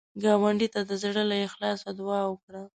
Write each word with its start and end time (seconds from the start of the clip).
ګاونډي 0.21 0.67
ته 0.73 0.81
د 0.89 0.91
زړه 1.03 1.23
له 1.29 1.37
اخلاص 1.47 1.79
دعا 1.97 2.21
وکړه 2.27 2.61